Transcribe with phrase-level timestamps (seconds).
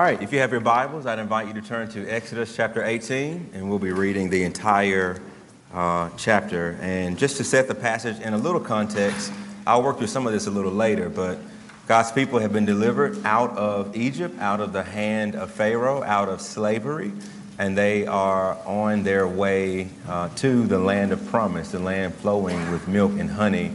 [0.00, 2.84] All right, if you have your Bibles, I'd invite you to turn to Exodus chapter
[2.84, 5.20] 18, and we'll be reading the entire
[5.74, 6.78] uh, chapter.
[6.80, 9.32] And just to set the passage in a little context,
[9.66, 11.40] I'll work through some of this a little later, but
[11.88, 16.28] God's people have been delivered out of Egypt, out of the hand of Pharaoh, out
[16.28, 17.10] of slavery,
[17.58, 22.70] and they are on their way uh, to the land of promise, the land flowing
[22.70, 23.72] with milk and honey.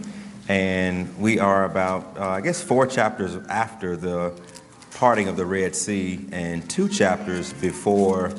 [0.47, 4.31] And we are about, uh, I guess, four chapters after the
[4.95, 8.29] parting of the Red Sea and two chapters before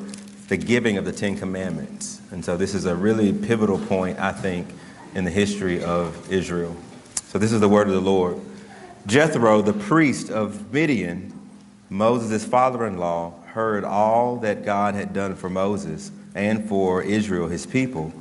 [0.47, 2.21] the giving of the Ten Commandments.
[2.31, 4.67] And so this is a really pivotal point, I think,
[5.13, 6.75] in the history of Israel.
[7.25, 8.39] So this is the word of the Lord.
[9.05, 11.31] Jethro, the priest of Midian,
[11.89, 17.47] Moses' father in law, heard all that God had done for Moses and for Israel,
[17.47, 18.13] his people,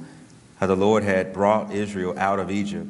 [0.60, 2.86] how the Lord had brought Israel out of Egypt.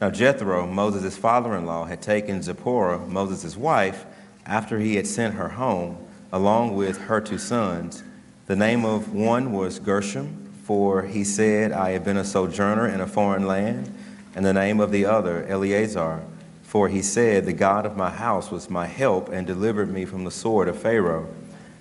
[0.00, 4.04] Now, Jethro, Moses' father in law, had taken Zipporah, Moses' wife,
[4.50, 5.96] after he had sent her home,
[6.32, 8.02] along with her two sons.
[8.46, 13.00] The name of one was Gershom, for he said, I have been a sojourner in
[13.00, 13.96] a foreign land.
[14.34, 16.22] And the name of the other, Eleazar,
[16.64, 20.24] for he said, The God of my house was my help and delivered me from
[20.24, 21.32] the sword of Pharaoh.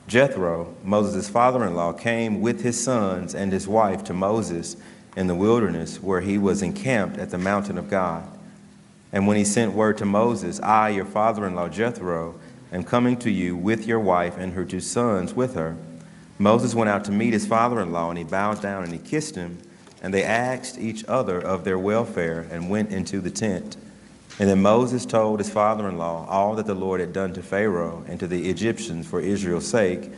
[0.07, 4.77] Jethro, Moses' father in law, came with his sons and his wife to Moses
[5.17, 8.27] in the wilderness, where he was encamped at the mountain of God.
[9.11, 12.35] And when he sent word to Moses, I, your father in law Jethro,
[12.71, 15.75] am coming to you with your wife and her two sons with her.
[16.37, 18.99] Moses went out to meet his father in law, and he bowed down and he
[18.99, 19.57] kissed him.
[20.01, 23.75] And they asked each other of their welfare and went into the tent.
[24.39, 27.43] And then Moses told his father in law all that the Lord had done to
[27.43, 30.09] Pharaoh and to the Egyptians for Israel's sake,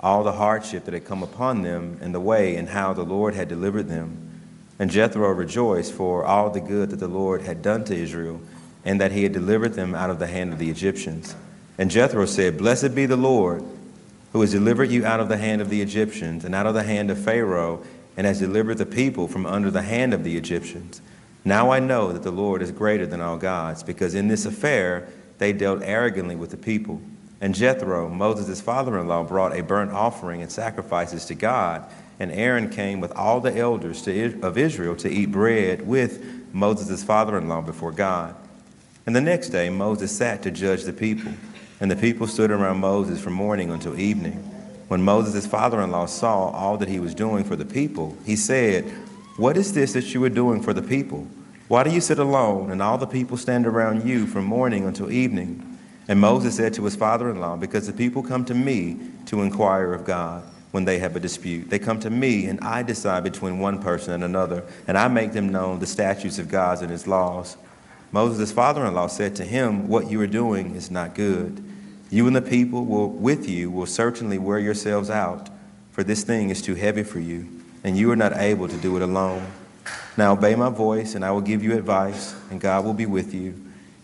[0.00, 3.34] all the hardship that had come upon them in the way, and how the Lord
[3.34, 4.30] had delivered them.
[4.78, 8.42] And Jethro rejoiced for all the good that the Lord had done to Israel,
[8.84, 11.34] and that he had delivered them out of the hand of the Egyptians.
[11.78, 13.64] And Jethro said, Blessed be the Lord,
[14.32, 16.82] who has delivered you out of the hand of the Egyptians, and out of the
[16.82, 17.82] hand of Pharaoh,
[18.16, 21.00] and has delivered the people from under the hand of the Egyptians.
[21.44, 25.08] Now I know that the Lord is greater than all gods, because in this affair
[25.38, 27.00] they dealt arrogantly with the people.
[27.40, 31.90] And Jethro, Moses' father in law, brought a burnt offering and sacrifices to God.
[32.18, 37.02] And Aaron came with all the elders to, of Israel to eat bread with Moses'
[37.02, 38.34] father in law before God.
[39.06, 41.32] And the next day Moses sat to judge the people.
[41.80, 44.34] And the people stood around Moses from morning until evening.
[44.88, 48.36] When Moses' father in law saw all that he was doing for the people, he
[48.36, 48.84] said,
[49.36, 51.26] What is this that you are doing for the people?
[51.68, 55.10] Why do you sit alone and all the people stand around you from morning until
[55.10, 55.78] evening?
[56.08, 59.42] And Moses said to his father in law, Because the people come to me to
[59.42, 60.42] inquire of God
[60.72, 61.70] when they have a dispute.
[61.70, 65.32] They come to me, and I decide between one person and another, and I make
[65.32, 67.56] them known the statutes of God and his laws.
[68.12, 71.62] Moses' father in law said to him, What you are doing is not good.
[72.12, 75.48] You and the people will, with you will certainly wear yourselves out,
[75.92, 77.48] for this thing is too heavy for you,
[77.84, 79.46] and you are not able to do it alone.
[80.16, 83.32] Now obey my voice, and I will give you advice, and God will be with
[83.32, 83.54] you.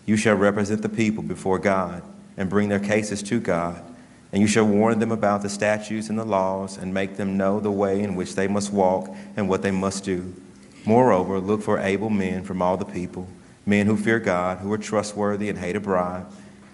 [0.05, 2.01] You shall represent the people before God,
[2.37, 3.83] and bring their cases to God.
[4.31, 7.59] And you shall warn them about the statutes and the laws, and make them know
[7.59, 10.33] the way in which they must walk and what they must do.
[10.85, 13.27] Moreover, look for able men from all the people,
[13.65, 16.25] men who fear God, who are trustworthy and hate a bribe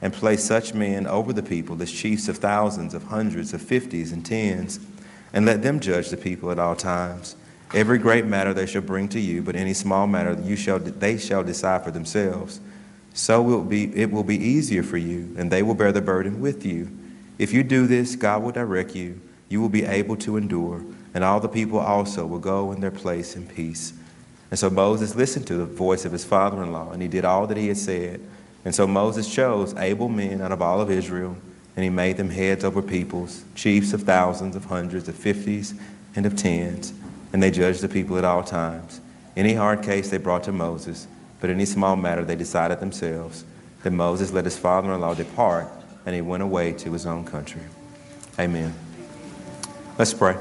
[0.03, 4.11] and place such men over the people as chiefs of thousands, of hundreds, of fifties,
[4.11, 4.77] and tens,
[5.31, 7.37] and let them judge the people at all times.
[7.73, 11.17] Every great matter they shall bring to you, but any small matter you shall, they
[11.17, 12.59] shall decide for themselves.
[13.13, 16.41] So will be, it will be easier for you, and they will bear the burden
[16.41, 16.91] with you.
[17.39, 19.21] If you do this, God will direct you.
[19.47, 22.91] You will be able to endure, and all the people also will go in their
[22.91, 23.93] place in peace.
[24.51, 27.23] And so Moses listened to the voice of his father in law, and he did
[27.23, 28.19] all that he had said.
[28.65, 31.35] And so Moses chose able men out of all of Israel,
[31.75, 35.73] and he made them heads over peoples, chiefs of thousands, of hundreds, of fifties,
[36.15, 36.93] and of tens.
[37.33, 39.01] And they judged the people at all times.
[39.35, 41.07] Any hard case they brought to Moses,
[41.41, 43.43] but any small matter they decided themselves.
[43.81, 45.67] Then Moses let his father in law depart,
[46.05, 47.63] and he went away to his own country.
[48.39, 48.73] Amen.
[49.97, 50.37] Let's pray.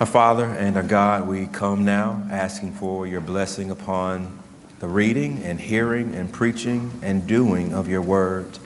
[0.00, 4.40] Our Father and our God, we come now asking for your blessing upon
[4.80, 8.58] the reading and hearing and preaching and doing of your word.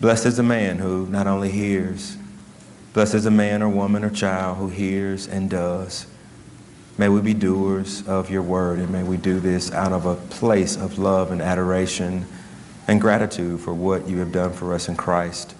[0.00, 2.16] Blessed is the man who not only hears,
[2.92, 6.06] blessed is the man or woman or child who hears and does.
[6.98, 10.14] May we be doers of your word, and may we do this out of a
[10.14, 12.24] place of love and adoration
[12.88, 15.54] and gratitude for what you have done for us in Christ.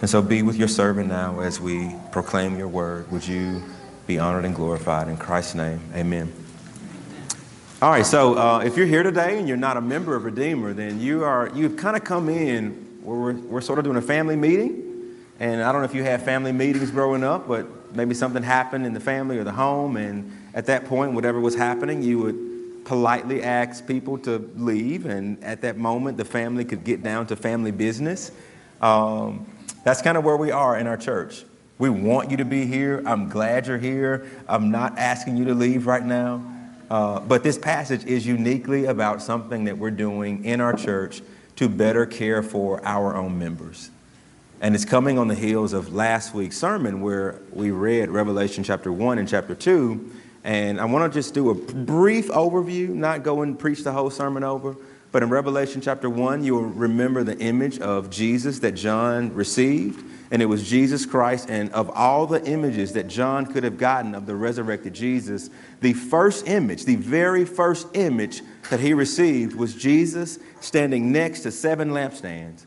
[0.00, 3.10] And so be with your servant now as we proclaim your word.
[3.12, 3.62] Would you
[4.06, 5.08] be honored and glorified?
[5.08, 6.32] In Christ's name, amen.
[7.80, 10.72] All right, so uh, if you're here today and you're not a member of Redeemer,
[10.72, 14.36] then you are you've kind of come in we're, we're sort of doing a family
[14.36, 15.14] meeting.
[15.40, 18.84] And I don't know if you had family meetings growing up, but maybe something happened
[18.84, 19.96] in the family or the home.
[19.96, 25.06] And at that point, whatever was happening, you would politely ask people to leave.
[25.06, 28.32] And at that moment, the family could get down to family business.
[28.82, 29.46] Um,
[29.84, 31.44] that's kind of where we are in our church.
[31.78, 33.02] We want you to be here.
[33.06, 34.26] I'm glad you're here.
[34.48, 36.42] I'm not asking you to leave right now.
[36.90, 41.20] Uh, but this passage is uniquely about something that we're doing in our church
[41.56, 43.90] to better care for our own members.
[44.60, 48.92] And it's coming on the heels of last week's sermon where we read Revelation chapter
[48.92, 50.12] 1 and chapter 2.
[50.44, 54.10] And I want to just do a brief overview, not go and preach the whole
[54.10, 54.76] sermon over.
[55.12, 60.04] But in Revelation chapter 1, you'll remember the image of Jesus that John received.
[60.30, 61.48] And it was Jesus Christ.
[61.48, 65.48] And of all the images that John could have gotten of the resurrected Jesus,
[65.80, 71.50] the first image, the very first image that he received was Jesus standing next to
[71.50, 72.66] seven lampstands.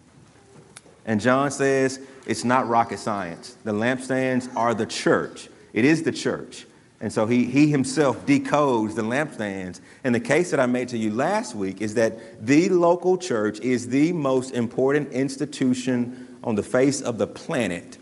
[1.06, 3.58] And John says it's not rocket science.
[3.64, 6.66] The lampstands are the church, it is the church.
[7.00, 9.82] And so he, he himself decodes the lampstands.
[10.04, 13.60] And the case that I made to you last week is that the local church
[13.62, 17.98] is the most important institution on the face of the planet.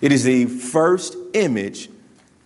[0.00, 1.88] It is the first image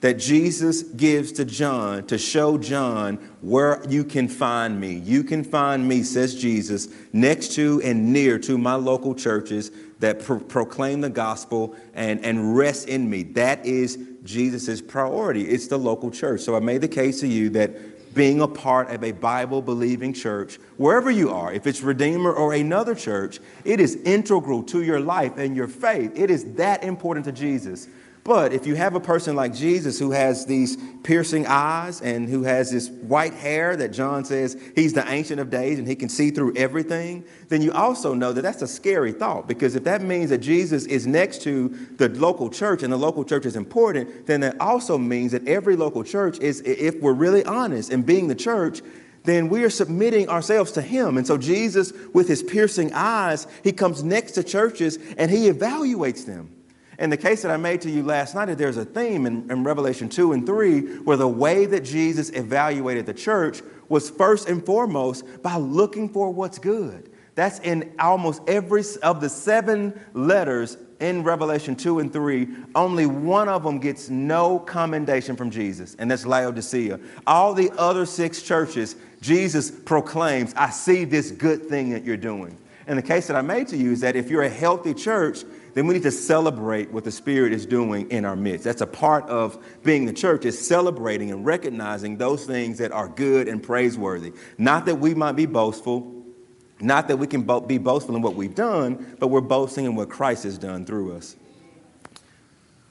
[0.01, 4.95] that Jesus gives to John to show John where you can find me.
[4.95, 10.21] You can find me, says Jesus, next to and near to my local churches that
[10.23, 13.25] pro- proclaim the gospel and, and rest in me.
[13.25, 15.49] That is Jesus' priority.
[15.49, 16.43] It's the local church.
[16.43, 17.73] So I made the case to you that
[18.19, 22.53] being a part of a Bible believing church, wherever you are, if it's Redeemer or
[22.53, 26.11] another church, it is integral to your life and your faith.
[26.19, 27.87] It is that important to Jesus.
[28.29, 32.43] But if you have a person like Jesus who has these piercing eyes and who
[32.43, 36.11] has this white hair that John says he's the Ancient of Days and he can
[36.11, 40.03] see through everything, then you also know that that's a scary thought because if that
[40.03, 44.27] means that Jesus is next to the local church and the local church is important,
[44.27, 48.29] then that also means that every local church is, if we're really honest in being
[48.29, 48.83] the church,
[49.25, 51.17] then we are submitting ourselves to him.
[51.17, 56.27] And so Jesus, with his piercing eyes, he comes next to churches and he evaluates
[56.27, 56.57] them.
[56.99, 59.49] In the case that I made to you last night, is there's a theme in,
[59.51, 64.49] in, Revelation 2 and 3 where the way that Jesus evaluated the church was first
[64.49, 67.11] and foremost by looking for what's good.
[67.37, 72.49] That's in almost every of the seven letters in Revelation 2 and 3.
[72.75, 76.99] Only one of them gets no commendation from Jesus, and that's Laodicea.
[77.29, 82.59] All the other six churches, Jesus proclaims, I see this good thing that you're doing.
[82.89, 85.45] And the case that I made to you is that if you're a healthy church,
[85.79, 88.65] then we need to celebrate what the Spirit is doing in our midst.
[88.65, 93.07] That's a part of being the church, is celebrating and recognizing those things that are
[93.07, 94.33] good and praiseworthy.
[94.59, 96.25] Not that we might be boastful,
[96.81, 100.09] not that we can be boastful in what we've done, but we're boasting in what
[100.09, 101.37] Christ has done through us.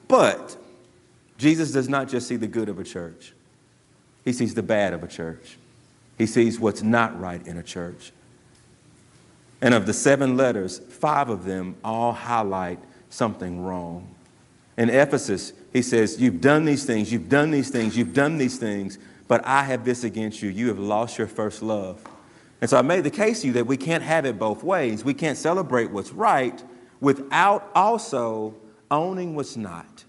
[0.07, 0.55] But
[1.37, 3.33] Jesus does not just see the good of a church,
[4.23, 5.57] he sees the bad of a church.
[6.17, 8.13] He sees what's not right in a church.
[9.61, 14.13] And of the seven letters, five of them all highlight something wrong.
[14.77, 18.57] In Ephesus, he says, You've done these things, you've done these things, you've done these
[18.57, 20.49] things, but I have this against you.
[20.49, 22.01] You have lost your first love.
[22.61, 25.03] And so I made the case to you that we can't have it both ways.
[25.03, 26.63] We can't celebrate what's right
[26.99, 28.55] without also
[28.89, 30.05] owning what's not.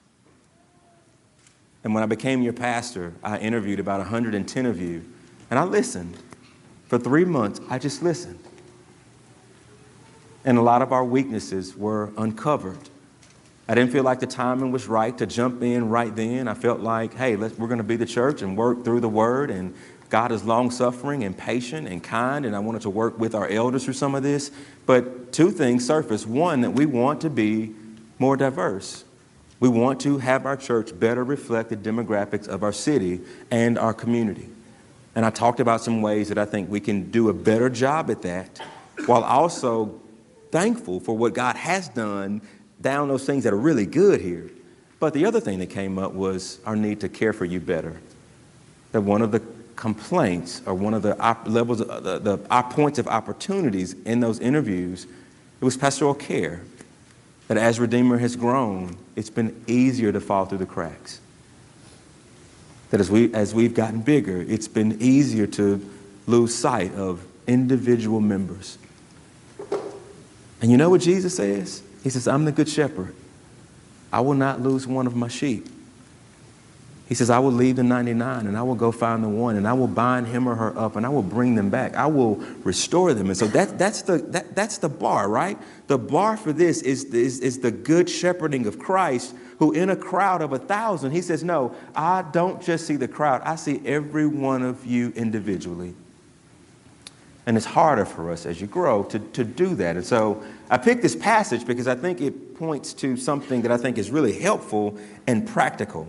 [1.84, 5.04] And when I became your pastor, I interviewed about 110 of you,
[5.50, 6.16] and I listened.
[6.86, 8.38] For three months, I just listened.
[10.44, 12.78] And a lot of our weaknesses were uncovered.
[13.68, 16.48] I didn't feel like the timing was right to jump in right then.
[16.48, 19.50] I felt like, hey, we're going to be the church and work through the word.
[19.50, 19.74] And
[20.08, 22.46] God is long suffering and patient and kind.
[22.46, 24.50] And I wanted to work with our elders through some of this.
[24.86, 26.26] But two things surfaced.
[26.26, 27.74] One, that we want to be
[28.18, 29.04] more diverse.
[29.60, 33.92] We want to have our church better reflect the demographics of our city and our
[33.92, 34.48] community.
[35.14, 38.10] And I talked about some ways that I think we can do a better job
[38.10, 38.60] at that
[39.06, 40.00] while also
[40.50, 42.40] thankful for what God has done
[42.80, 44.50] down those things that are really good here.
[45.00, 48.00] But the other thing that came up was our need to care for you better.
[48.92, 49.42] That one of the
[49.76, 52.38] complaints or one of the op- levels, of the, the
[52.70, 55.06] points of opportunities in those interviews,
[55.60, 56.62] it was pastoral care.
[57.46, 61.20] That as Redeemer has grown, it's been easier to fall through the cracks.
[62.90, 65.88] That as, we, as we've gotten bigger, it's been easier to
[66.26, 68.78] lose sight of individual members
[70.60, 71.82] and you know what Jesus says?
[72.02, 73.14] He says, I'm the good shepherd.
[74.12, 75.68] I will not lose one of my sheep.
[77.08, 79.66] He says, I will leave the 99 and I will go find the one and
[79.66, 81.94] I will bind him or her up and I will bring them back.
[81.96, 82.34] I will
[82.64, 83.28] restore them.
[83.28, 85.58] And so that, that's, the, that, that's the bar, right?
[85.86, 89.96] The bar for this is, is, is the good shepherding of Christ, who in a
[89.96, 93.80] crowd of a thousand, he says, No, I don't just see the crowd, I see
[93.86, 95.94] every one of you individually.
[97.48, 99.96] And it's harder for us as you grow to, to do that.
[99.96, 103.78] And so I picked this passage because I think it points to something that I
[103.78, 106.06] think is really helpful and practical.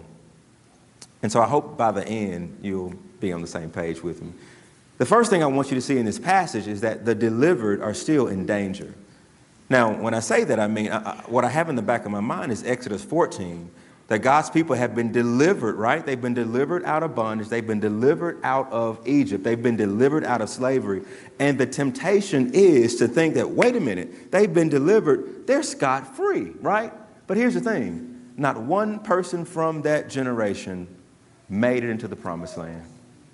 [1.23, 4.33] And so I hope by the end you'll be on the same page with me.
[4.97, 7.81] The first thing I want you to see in this passage is that the delivered
[7.81, 8.93] are still in danger.
[9.69, 12.11] Now, when I say that, I mean, I, what I have in the back of
[12.11, 13.71] my mind is Exodus 14,
[14.09, 16.03] that God's people have been delivered, right?
[16.03, 17.47] They've been delivered out of bondage.
[17.47, 19.43] They've been delivered out of Egypt.
[19.43, 21.03] They've been delivered out of slavery.
[21.37, 26.15] And the temptation is to think that, wait a minute, they've been delivered, they're scot
[26.15, 26.91] free, right?
[27.27, 30.87] But here's the thing not one person from that generation
[31.47, 32.83] made it into the promised land.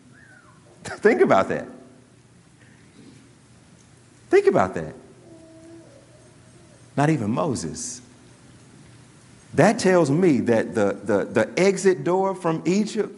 [0.83, 1.67] Think about that.
[4.29, 4.93] Think about that.
[6.97, 8.01] Not even Moses.
[9.55, 13.13] That tells me that the, the, the exit door from Egypt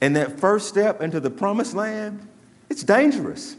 [0.00, 2.26] and that first step into the promised land,
[2.70, 3.56] it's dangerous.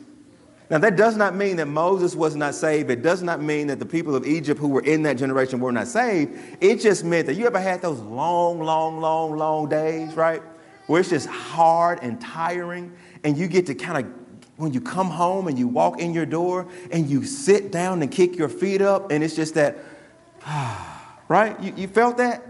[0.70, 2.90] Now, that does not mean that Moses was not saved.
[2.90, 5.72] It does not mean that the people of Egypt who were in that generation were
[5.72, 6.38] not saved.
[6.60, 10.42] It just meant that you ever had those long, long, long, long days, right?
[10.88, 12.92] where it's just hard and tiring,
[13.24, 14.14] and you get to kind of
[14.56, 18.12] when you come home and you walk in your door and you sit down and
[18.12, 19.78] kick your feet up, and it's just that,
[20.46, 20.97] ah,
[21.28, 21.60] right?
[21.62, 22.44] You, you felt that?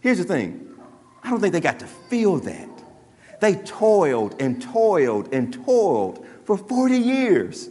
[0.00, 0.74] Here's the thing
[1.22, 2.68] I don't think they got to feel that.
[3.40, 7.68] They toiled and toiled and toiled for 40 years.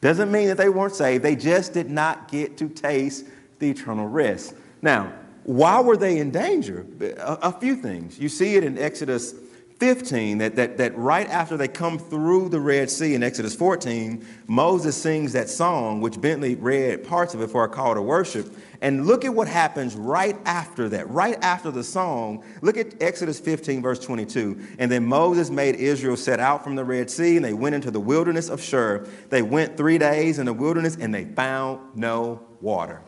[0.00, 3.26] Doesn't mean that they weren't saved, they just did not get to taste
[3.58, 4.54] the eternal rest.
[4.82, 5.12] Now,
[5.44, 6.86] why were they in danger?
[7.00, 8.18] A, a, few things.
[8.18, 9.34] You see it in Exodus
[9.78, 14.26] 15 that, that, that right after they come through the Red Sea in Exodus 14,
[14.48, 18.52] Moses sings that song, which Bentley read parts of it for a call to worship.
[18.80, 22.44] And look at what happens right after that, right after the song.
[22.60, 24.58] Look at Exodus 15, verse 22.
[24.78, 27.90] And then Moses made Israel set out from the Red Sea, and they went into
[27.90, 29.06] the wilderness of Shur.
[29.30, 33.02] They went three days in the wilderness, and they found no water.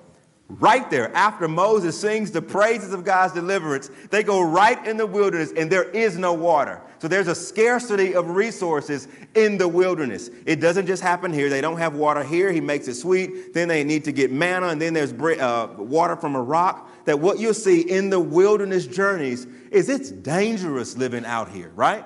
[0.59, 5.07] Right there, after Moses sings the praises of God's deliverance, they go right in the
[5.07, 6.83] wilderness and there is no water.
[6.99, 10.29] So there's a scarcity of resources in the wilderness.
[10.47, 11.49] It doesn't just happen here.
[11.49, 12.51] They don't have water here.
[12.51, 13.55] He makes it sweet.
[13.55, 16.91] Then they need to get manna, and then there's uh, water from a rock.
[17.05, 22.05] That what you'll see in the wilderness journeys is it's dangerous living out here, right?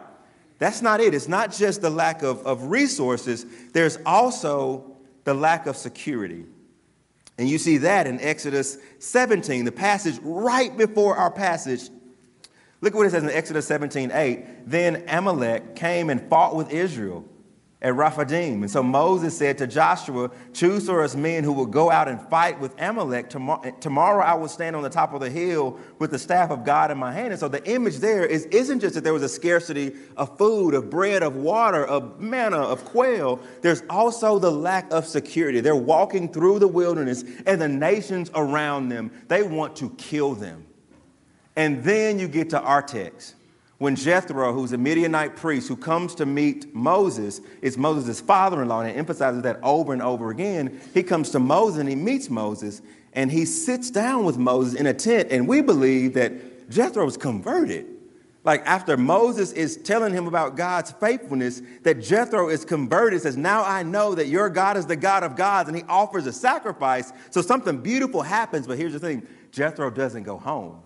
[0.59, 1.15] That's not it.
[1.15, 4.93] It's not just the lack of, of resources, there's also
[5.25, 6.45] the lack of security.
[7.37, 11.91] And you see that in Exodus 17, the passage right before our passage.
[12.81, 14.69] Look at what it says in Exodus 17 8.
[14.69, 17.25] Then Amalek came and fought with Israel
[17.85, 18.63] at Rephidim.
[18.63, 22.19] And so Moses said to Joshua, Choose for us men who will go out and
[22.29, 23.29] fight with Amalek.
[23.29, 26.91] Tomorrow I will stand on the top of the hill with the staff of God
[26.91, 27.33] in my hand.
[27.33, 30.73] And so the image there is, isn't just that there was a scarcity of food,
[30.73, 33.39] of bread, of water, of manna, of quail.
[33.61, 35.61] There's also the lack of security.
[35.61, 40.65] They're walking through the wilderness, and the nations around them, they want to kill them.
[41.55, 43.35] And then you get to our text
[43.79, 48.69] when Jethro, who's a Midianite priest who comes to meet Moses, it's Moses' father in
[48.69, 50.81] law, and he emphasizes that over and over again.
[50.95, 54.87] He comes to Moses and he meets Moses, and he sits down with Moses in
[54.87, 57.87] a tent, and we believe that Jethro was converted.
[58.45, 63.65] Like after Moses is telling him about God's faithfulness, that Jethro is converted, says, Now
[63.65, 67.11] I know that your God is the God of gods, and he offers a sacrifice.
[67.31, 70.83] So something beautiful happens, but here's the thing Jethro doesn't go home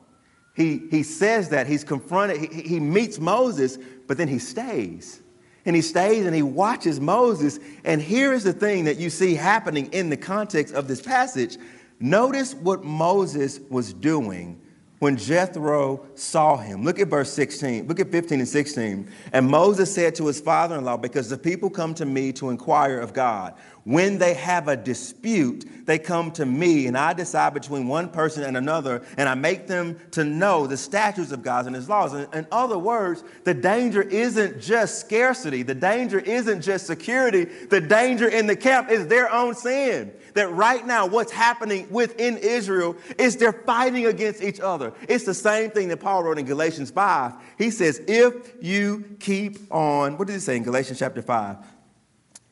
[0.59, 5.23] he, he says that he's confronted, he, he meets Moses, but then he stays.
[5.65, 7.61] And he stays and he watches Moses.
[7.85, 11.59] And here is the thing that you see happening in the context of this passage.
[12.01, 14.61] Notice what Moses was doing
[14.99, 16.85] when Jethro saw him.
[16.85, 17.87] Look at verse 16.
[17.87, 19.09] Look at 15 and 16.
[19.33, 22.51] And Moses said to his father in law, Because the people come to me to
[22.51, 23.55] inquire of God.
[23.85, 28.43] When they have a dispute, they come to me, and I decide between one person
[28.43, 32.13] and another, and I make them to know the statutes of God and his laws.
[32.13, 38.29] In, other words, the danger isn't just scarcity, the danger isn't just security, the danger
[38.29, 40.13] in the camp is their own sin.
[40.35, 44.93] That right now, what's happening within Israel is they're fighting against each other.
[45.09, 47.33] It's the same thing that Paul wrote in Galatians 5.
[47.57, 51.57] He says, If you keep on, what does he say in Galatians chapter 5?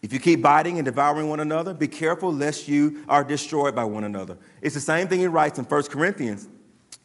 [0.06, 3.82] If you keep biting and devouring one another, be careful lest you are destroyed by
[3.82, 4.38] one another.
[4.62, 6.46] It's the same thing he writes in 1 Corinthians,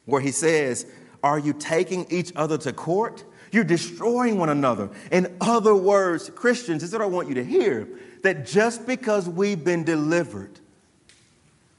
[0.06, 0.86] where he says,
[1.24, 3.24] Are you taking each other to court?
[3.52, 4.92] You're destroying one another.
[5.12, 7.88] In other words, Christians, this is what I want you to hear
[8.22, 10.60] that just because we've been delivered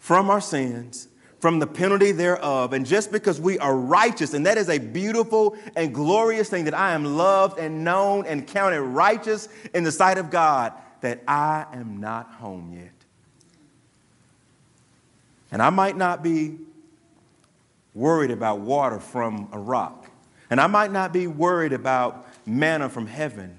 [0.01, 1.07] from our sins,
[1.39, 5.57] from the penalty thereof, and just because we are righteous, and that is a beautiful
[5.77, 10.19] and glorious thing that I am loved and known and counted righteous in the sight
[10.19, 10.73] of God,
[11.03, 12.93] that I am not home yet.
[15.53, 16.59] And I might not be
[17.95, 20.07] worried about water from a rock.
[20.49, 23.57] And I might not be worried about manna from heaven.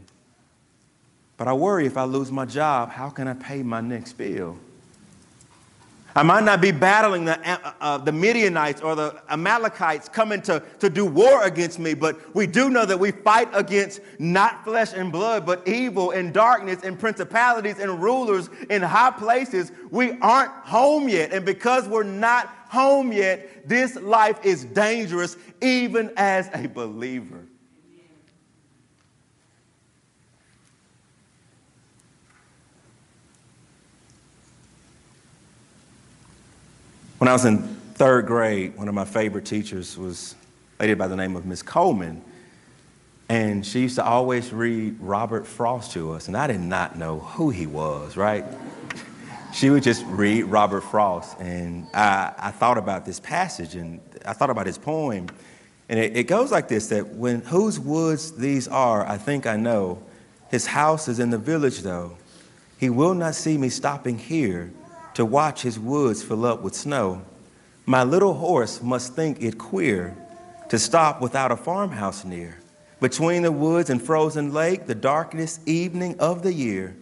[1.37, 4.57] But I worry if I lose my job, how can I pay my next bill?
[6.15, 10.61] I might not be battling the, uh, uh, the Midianites or the Amalekites coming to,
[10.79, 14.93] to do war against me, but we do know that we fight against not flesh
[14.93, 19.71] and blood, but evil and darkness and principalities and rulers in high places.
[19.89, 21.33] We aren't home yet.
[21.33, 27.47] And because we're not home yet, this life is dangerous, even as a believer.
[37.23, 37.59] When I was in
[37.93, 40.35] third grade, one of my favorite teachers was
[40.77, 42.21] a lady by the name of Miss Coleman.
[43.29, 47.19] And she used to always read Robert Frost to us, and I did not know
[47.19, 48.43] who he was, right?
[49.53, 54.33] she would just read Robert Frost, and I, I thought about this passage, and I
[54.33, 55.29] thought about his poem,
[55.87, 59.55] and it, it goes like this: that when whose woods these are, I think I
[59.55, 60.03] know.
[60.51, 62.17] His house is in the village, though.
[62.77, 64.73] He will not see me stopping here
[65.15, 67.21] to watch his woods fill up with snow.
[67.85, 70.15] My little horse must think it queer
[70.69, 72.57] to stop without a farmhouse near.
[72.99, 76.95] Between the woods and frozen lake, the darkest evening of the year,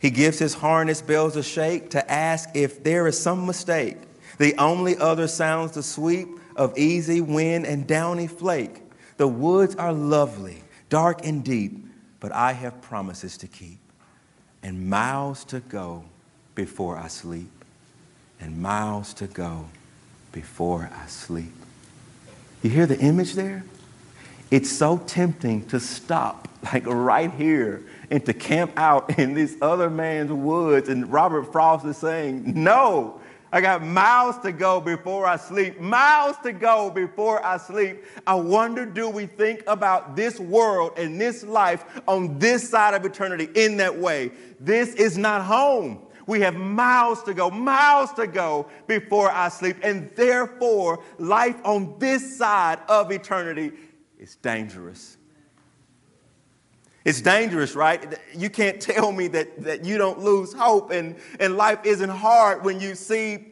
[0.00, 3.98] he gives his harness bells a shake to ask if there is some mistake.
[4.38, 8.82] The only other sounds the sweep of easy wind and downy flake.
[9.18, 11.86] The woods are lovely, dark and deep,
[12.18, 13.78] but I have promises to keep
[14.62, 16.04] and miles to go
[16.54, 17.50] before I sleep,
[18.40, 19.66] and miles to go
[20.32, 21.52] before I sleep.
[22.62, 23.64] You hear the image there?
[24.50, 29.88] It's so tempting to stop, like right here, and to camp out in this other
[29.88, 30.88] man's woods.
[30.88, 33.20] And Robert Frost is saying, No,
[33.52, 38.04] I got miles to go before I sleep, miles to go before I sleep.
[38.26, 43.04] I wonder do we think about this world and this life on this side of
[43.04, 44.30] eternity in that way?
[44.60, 46.00] This is not home.
[46.30, 49.78] We have miles to go, miles to go before I sleep.
[49.82, 53.72] And therefore, life on this side of eternity
[54.16, 55.16] is dangerous.
[57.04, 58.16] It's dangerous, right?
[58.32, 62.64] You can't tell me that, that you don't lose hope and, and life isn't hard
[62.64, 63.46] when you see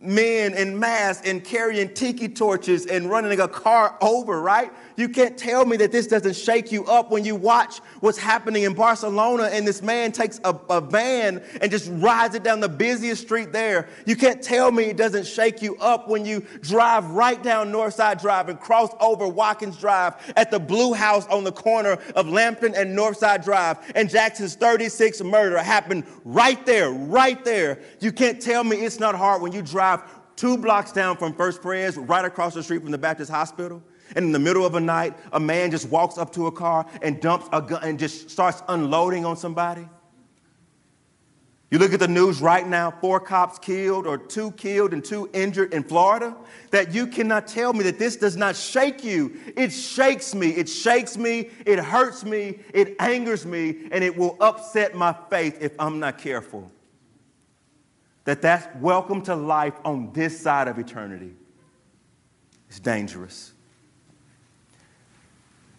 [0.00, 4.72] men in masks and carrying tiki torches and running a car over, right?
[4.96, 8.62] You can't tell me that this doesn't shake you up when you watch what's happening
[8.62, 12.68] in Barcelona and this man takes a, a, van and just rides it down the
[12.68, 13.88] busiest street there.
[14.06, 18.20] You can't tell me it doesn't shake you up when you drive right down Northside
[18.20, 22.74] Drive and cross over Watkins Drive at the Blue House on the corner of Lambton
[22.74, 27.80] and Northside Drive and Jackson's 36 murder happened right there, right there.
[28.00, 30.02] You can't tell me it's not hard when you drive
[30.36, 33.82] two blocks down from First Pres, right across the street from the Baptist Hospital
[34.14, 36.86] and in the middle of a night, a man just walks up to a car
[37.02, 39.88] and dumps a gun and just starts unloading on somebody.
[41.68, 45.28] You look at the news right now, four cops killed or two killed and two
[45.32, 46.36] injured in Florida,
[46.70, 49.36] that you cannot tell me that this does not shake you.
[49.56, 50.50] It shakes me.
[50.50, 51.50] It shakes me.
[51.66, 52.60] It hurts me.
[52.72, 53.88] It angers me.
[53.90, 56.70] And it will upset my faith if I'm not careful.
[58.26, 61.34] That that's welcome to life on this side of eternity.
[62.68, 63.52] It's dangerous.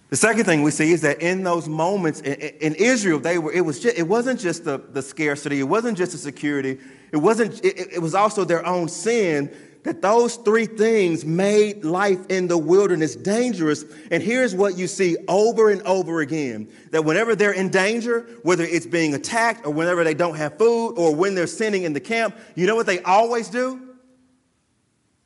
[0.10, 3.62] The second thing we see is that in those moments in, Israel, they were, it,
[3.62, 6.80] was just, it wasn't just the, the scarcity, it wasn't just the security,
[7.12, 12.20] it, wasn't, it, it was also their own sin that those three things made life
[12.28, 13.86] in the wilderness dangerous.
[14.12, 18.64] And here's what you see over and over again that whenever they're in danger, whether
[18.64, 22.00] it's being attacked or whenever they don't have food or when they're sinning in the
[22.00, 23.96] camp, you know what they always do?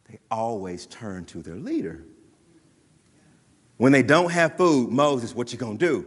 [0.09, 2.03] They always turn to their leader.
[3.81, 6.05] When they don't have food, Moses, what you gonna do?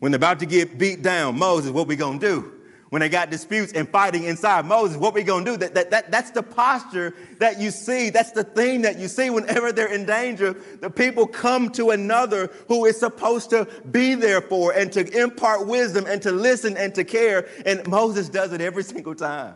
[0.00, 2.52] When they're about to get beat down, Moses, what we gonna do?
[2.90, 5.56] When they got disputes and fighting inside, Moses, what we gonna do?
[5.56, 8.10] That, that, that, that's the posture that you see.
[8.10, 10.52] That's the thing that you see whenever they're in danger.
[10.52, 15.66] The people come to another who is supposed to be there for and to impart
[15.66, 17.48] wisdom and to listen and to care.
[17.64, 19.54] And Moses does it every single time.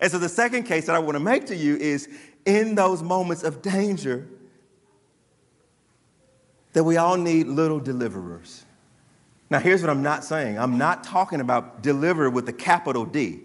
[0.00, 2.08] And so the second case that I want to make to you is
[2.46, 4.26] in those moments of danger,
[6.72, 8.64] that we all need little deliverers.
[9.50, 13.40] Now, here's what I'm not saying I'm not talking about deliver with a capital D.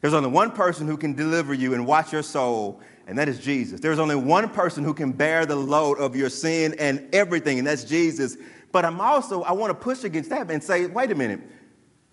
[0.00, 3.38] There's only one person who can deliver you and watch your soul, and that is
[3.38, 3.80] Jesus.
[3.80, 7.66] There's only one person who can bear the load of your sin and everything, and
[7.66, 8.36] that's Jesus.
[8.72, 11.40] But I'm also, I want to push against that and say, wait a minute.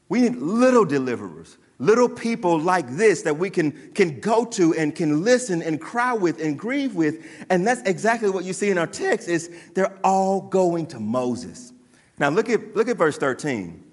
[0.07, 4.93] We need little deliverers, little people like this that we can, can go to and
[4.93, 7.25] can listen and cry with and grieve with.
[7.49, 11.71] And that's exactly what you see in our text is they're all going to Moses.
[12.19, 13.85] Now look at, look at verse 13.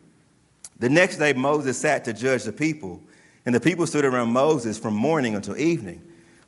[0.78, 3.00] The next day Moses sat to judge the people,
[3.46, 6.02] and the people stood around Moses from morning until evening.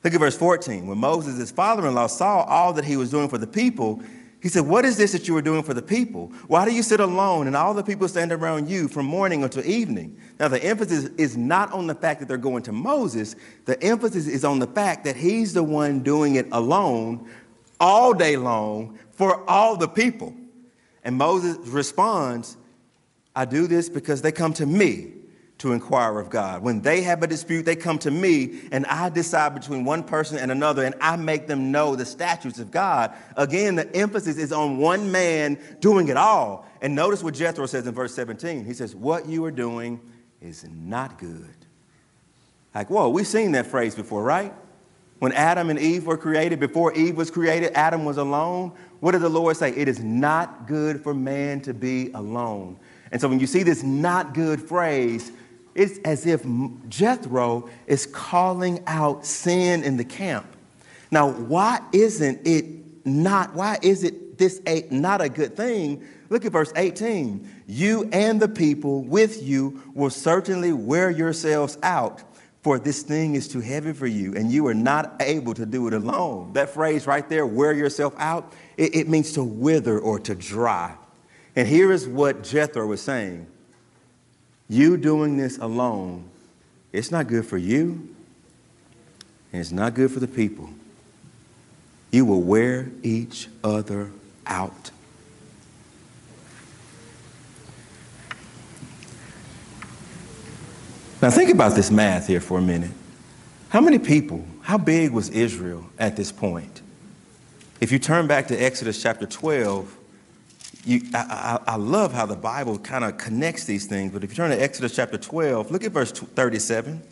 [0.04, 0.86] Look at verse 14.
[0.86, 4.02] When Moses, his father-in-law, saw all that he was doing for the people,
[4.40, 6.28] he said, What is this that you are doing for the people?
[6.46, 9.64] Why do you sit alone and all the people stand around you from morning until
[9.66, 10.16] evening?
[10.38, 14.28] Now, the emphasis is not on the fact that they're going to Moses, the emphasis
[14.28, 17.28] is on the fact that he's the one doing it alone
[17.80, 20.34] all day long for all the people.
[21.02, 22.56] And Moses responds,
[23.34, 25.12] I do this because they come to me
[25.58, 26.62] to inquire of God.
[26.62, 30.38] When they have a dispute, they come to me, and I decide between one person
[30.38, 33.12] and another, and I make them know the statutes of God.
[33.36, 36.64] Again, the emphasis is on one man doing it all.
[36.80, 38.64] And notice what Jethro says in verse 17.
[38.64, 40.00] He says, What you are doing
[40.40, 41.54] is not good.
[42.72, 44.54] Like, whoa, we've seen that phrase before, right?
[45.18, 48.72] When Adam and Eve were created, before Eve was created, Adam was alone.
[49.00, 49.70] What did the Lord say?
[49.70, 52.78] It is not good for man to be alone.
[53.10, 55.32] And so when you see this not good phrase,
[55.78, 56.44] it's as if
[56.88, 60.44] Jethro is calling out sin in the camp.
[61.12, 66.04] Now, why isn't it not, why is it this a, not a good thing?
[66.30, 67.48] Look at verse 18.
[67.68, 72.22] You and the people with you will certainly wear yourselves out,
[72.62, 75.86] for this thing is too heavy for you, and you are not able to do
[75.86, 76.52] it alone.
[76.54, 80.96] That phrase right there, wear yourself out, it, it means to wither or to dry.
[81.54, 83.46] And here is what Jethro was saying
[84.68, 86.28] you doing this alone,
[86.92, 88.14] it's not good for you,
[89.52, 90.70] and it's not good for the people.
[92.10, 94.10] You will wear each other
[94.46, 94.90] out.
[101.20, 102.92] Now, think about this math here for a minute.
[103.70, 106.80] How many people, how big was Israel at this point?
[107.80, 109.97] If you turn back to Exodus chapter 12,
[110.88, 114.30] you, I, I, I love how the Bible kind of connects these things, but if
[114.30, 117.02] you turn to Exodus chapter 12, look at verse 37.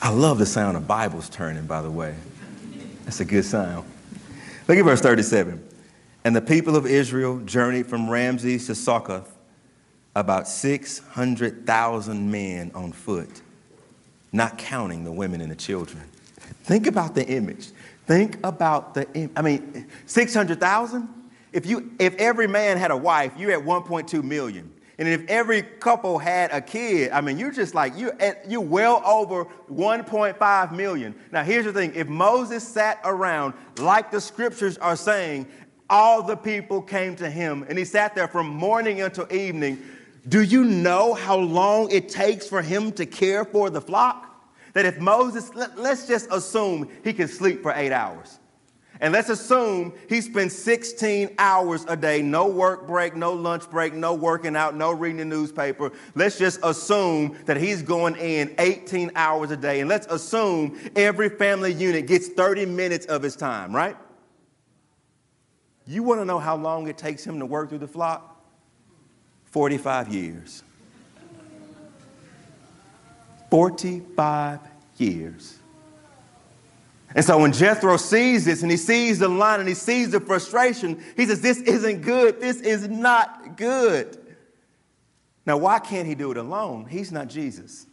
[0.00, 2.14] I love the sound of Bibles turning, by the way.
[3.04, 3.90] That's a good sound.
[4.68, 5.68] Look at verse 37.
[6.24, 9.36] And the people of Israel journeyed from Ramses to Succoth,
[10.14, 13.42] about 600,000 men on foot,
[14.32, 16.04] not counting the women and the children.
[16.64, 17.70] Think about the image.
[18.06, 21.08] Think about the, I mean, 600,000?
[21.52, 24.72] If you, if every man had a wife, you're at 1.2 million.
[24.98, 28.62] And if every couple had a kid, I mean, you're just like, you're, at, you're
[28.62, 31.14] well over 1.5 million.
[31.32, 35.46] Now, here's the thing if Moses sat around, like the scriptures are saying,
[35.90, 39.82] all the people came to him, and he sat there from morning until evening.
[40.28, 44.25] Do you know how long it takes for him to care for the flock?
[44.76, 48.38] That if Moses, let, us just assume he can sleep for eight hours.
[49.00, 53.94] And let's assume he spends 16 hours a day, no work break, no lunch break,
[53.94, 55.92] no working out, no reading the newspaper.
[56.14, 59.80] Let's just assume that he's going in 18 hours a day.
[59.80, 63.96] And let's assume every family unit gets 30 minutes of his time, right?
[65.86, 68.44] You want to know how long it takes him to work through the flock?
[69.46, 70.62] 45 years.
[73.50, 74.60] 45
[74.96, 75.58] years.
[77.14, 80.20] And so when Jethro sees this and he sees the line and he sees the
[80.20, 82.40] frustration, he says, This isn't good.
[82.40, 84.18] This is not good.
[85.46, 86.86] Now, why can't he do it alone?
[86.86, 87.86] He's not Jesus.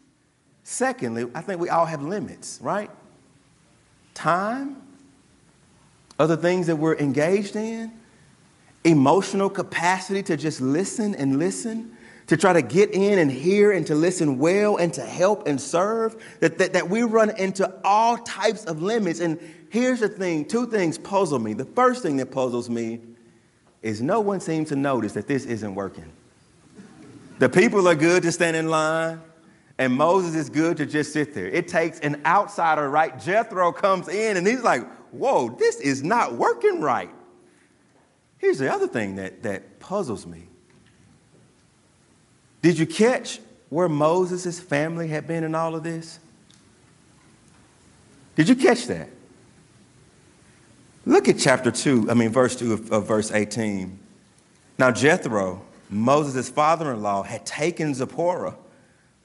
[0.63, 2.89] Secondly, I think we all have limits, right?
[4.13, 4.81] Time,
[6.17, 7.91] other things that we're engaged in,
[8.83, 11.95] emotional capacity to just listen and listen
[12.33, 15.61] to try to get in and hear and to listen well and to help and
[15.61, 19.19] serve, that, that, that we run into all types of limits.
[19.19, 21.53] And here's the thing two things puzzle me.
[21.53, 23.01] The first thing that puzzles me
[23.83, 26.11] is no one seems to notice that this isn't working.
[27.37, 29.21] The people are good to stand in line,
[29.77, 31.45] and Moses is good to just sit there.
[31.45, 33.19] It takes an outsider, right?
[33.19, 37.11] Jethro comes in and he's like, whoa, this is not working right.
[38.39, 40.47] Here's the other thing that, that puzzles me
[42.63, 46.17] did you catch where Moses' family had been in all of this?
[48.35, 49.09] Did you catch that?
[51.05, 53.99] Look at chapter 2, I mean, verse 2 of, of verse 18.
[54.79, 58.55] Now, Jethro, Moses' father in law, had taken Zipporah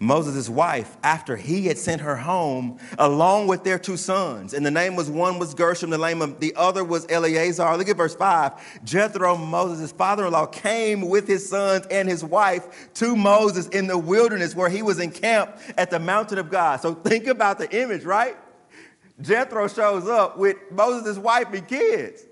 [0.01, 4.55] Moses' wife, after he had sent her home, along with their two sons.
[4.55, 7.77] And the name was one was Gershom, the name of the other was Eleazar.
[7.77, 8.85] Look at verse 5.
[8.85, 13.89] Jethro, Moses' father in law, came with his sons and his wife to Moses in
[13.89, 16.81] the wilderness where he was encamped at the mountain of God.
[16.81, 18.37] So think about the image, right?
[19.21, 22.23] Jethro shows up with Moses' wife and kids.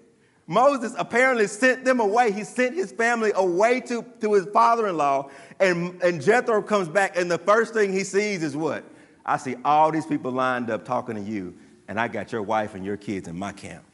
[0.46, 2.30] Moses apparently sent them away.
[2.30, 5.28] He sent his family away to, to his father in law
[5.58, 8.84] and, and Jethro comes back, and the first thing he sees is what?
[9.24, 11.54] I see all these people lined up talking to you,
[11.88, 13.84] and I got your wife and your kids in my camp.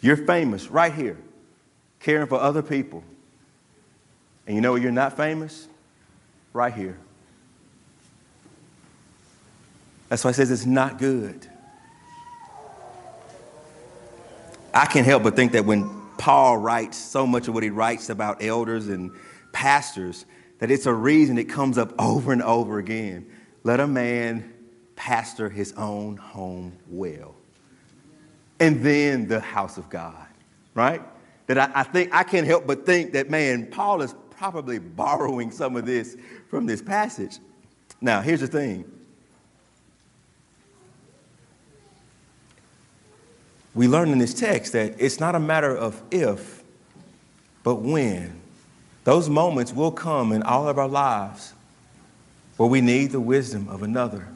[0.00, 1.16] You're famous right here,
[2.00, 3.04] caring for other people.
[4.46, 5.68] And you know you're not famous?
[6.52, 6.98] Right here.
[10.08, 11.46] That's why he says it's not good.
[14.74, 18.08] I can't help but think that when Paul writes so much of what he writes
[18.08, 19.10] about elders and
[19.52, 20.24] pastors
[20.62, 23.26] that it's a reason it comes up over and over again.
[23.64, 24.54] Let a man
[24.94, 27.34] pastor his own home well.
[28.60, 30.26] And then the house of God,
[30.74, 31.02] right?
[31.48, 35.50] That I, I think I can't help but think that, man, Paul is probably borrowing
[35.50, 36.16] some of this
[36.48, 37.38] from this passage.
[38.00, 38.84] Now, here's the thing
[43.74, 46.62] we learn in this text that it's not a matter of if,
[47.62, 48.40] but when.
[49.04, 51.54] Those moments will come in all of our lives
[52.56, 54.28] where we need the wisdom of another.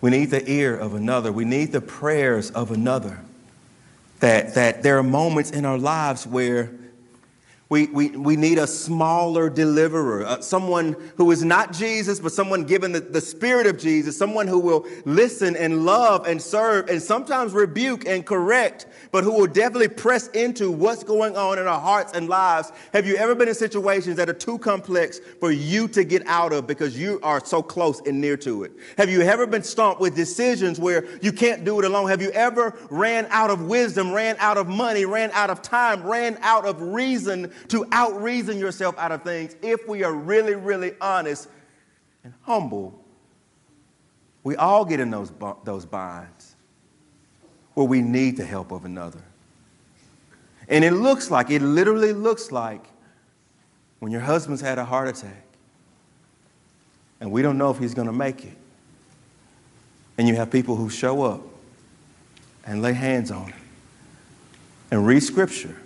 [0.00, 1.32] We need the ear of another.
[1.32, 3.18] We need the prayers of another.
[4.20, 6.70] That, that there are moments in our lives where
[7.70, 12.64] we, we, we need a smaller deliverer, uh, someone who is not Jesus, but someone
[12.64, 17.02] given the, the spirit of Jesus, someone who will listen and love and serve and
[17.02, 21.78] sometimes rebuke and correct, but who will definitely press into what's going on in our
[21.78, 22.72] hearts and lives.
[22.94, 26.54] Have you ever been in situations that are too complex for you to get out
[26.54, 28.72] of because you are so close and near to it?
[28.96, 32.08] Have you ever been stumped with decisions where you can't do it alone?
[32.08, 36.02] Have you ever ran out of wisdom, ran out of money, ran out of time,
[36.02, 37.52] ran out of reason?
[37.68, 41.48] To outreason yourself out of things, if we are really, really honest
[42.24, 43.04] and humble,
[44.44, 45.32] we all get in those,
[45.64, 46.56] those binds
[47.74, 49.22] where we need the help of another.
[50.68, 52.84] And it looks like, it literally looks like
[54.00, 55.44] when your husband's had a heart attack
[57.20, 58.56] and we don't know if he's going to make it.
[60.16, 61.40] And you have people who show up
[62.64, 63.60] and lay hands on him
[64.90, 65.76] and read scripture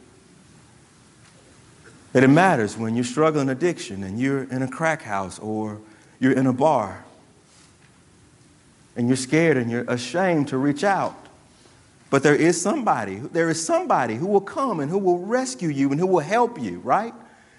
[2.13, 5.81] that it matters when you're struggling addiction and you're in a crack house or
[6.21, 7.05] you're in a bar
[8.97, 11.17] and you're scared and you're ashamed to reach out.
[12.11, 15.91] But there is somebody, there is somebody who will come and who will rescue you
[15.91, 17.15] and who will help you, right?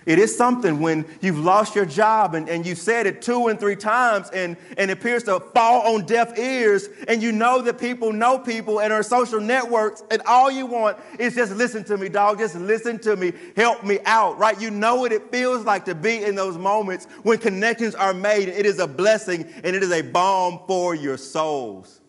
[0.05, 3.57] It is something when you've lost your job and, and you've said it two and
[3.57, 7.79] three times and, and it appears to fall on deaf ears and you know that
[7.79, 11.97] people know people and are social networks and all you want is just listen to
[11.97, 12.39] me, dog.
[12.39, 13.31] Just listen to me.
[13.55, 14.59] Help me out, right?
[14.59, 18.49] You know what it feels like to be in those moments when connections are made.
[18.49, 22.01] It is a blessing and it is a balm for your souls.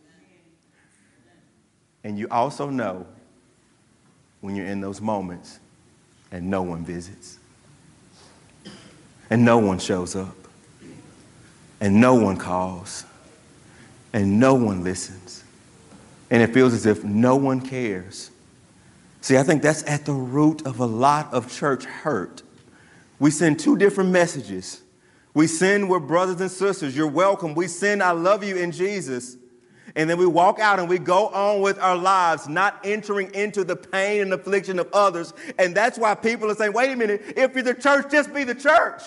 [2.03, 3.07] And you also know
[4.41, 5.61] when you're in those moments
[6.33, 7.39] and no one visits
[9.35, 10.37] and no one shows up,
[11.81, 13.05] and no one calls,
[14.13, 15.43] and no one listens,
[16.31, 18.31] and it feels as if no one cares.
[19.23, 22.45] See, I think that's at the root of a lot of church hurt.
[23.19, 24.83] We send two different messages.
[25.35, 27.57] We send we're brothers and sisters, you're welcome.
[27.57, 29.37] We send I love you in Jesus.
[29.97, 33.65] And then we walk out and we go on with our lives, not entering into
[33.65, 35.35] the pain and affliction of others.
[35.59, 38.45] And that's why people are saying, wait a minute, if you're the church, just be
[38.45, 39.03] the church.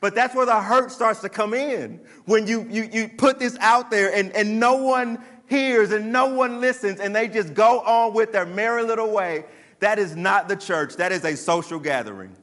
[0.00, 2.00] But that's where the hurt starts to come in.
[2.24, 6.26] When you, you, you put this out there and, and no one hears and no
[6.26, 9.44] one listens and they just go on with their merry little way,
[9.80, 10.96] that is not the church.
[10.96, 12.36] That is a social gathering.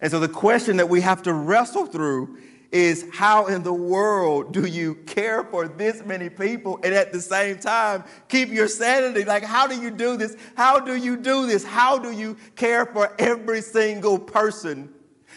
[0.00, 2.38] And so the question that we have to wrestle through
[2.72, 7.20] is how in the world do you care for this many people and at the
[7.20, 9.24] same time keep your sanity?
[9.24, 10.36] Like, how do you do this?
[10.54, 11.64] How do you do this?
[11.64, 14.92] How do you care for every single person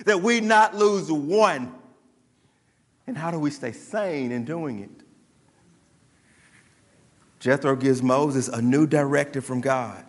[0.06, 1.74] that we not lose one?
[3.08, 4.92] And how do we stay sane in doing it?
[7.40, 10.06] Jethro gives Moses a new directive from God.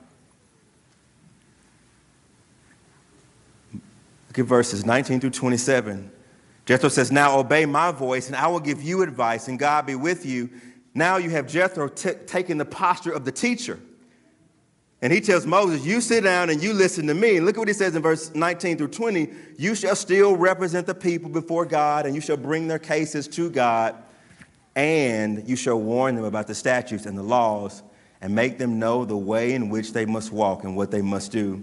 [4.29, 6.11] Look at verses 19 through 27.
[6.67, 9.95] Jethro says, Now obey my voice, and I will give you advice, and God be
[9.95, 10.51] with you.
[10.95, 13.79] Now you have Jethro t- taking the posture of the teacher.
[15.03, 17.37] And he tells Moses, You sit down and you listen to me.
[17.37, 20.87] And look at what he says in verse 19 through 20 You shall still represent
[20.87, 23.97] the people before God, and you shall bring their cases to God,
[24.75, 27.83] and you shall warn them about the statutes and the laws,
[28.23, 31.31] and make them know the way in which they must walk and what they must
[31.31, 31.63] do.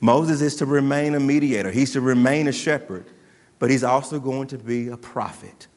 [0.00, 3.04] Moses is to remain a mediator, he's to remain a shepherd,
[3.64, 5.68] but he's also going to be a prophet.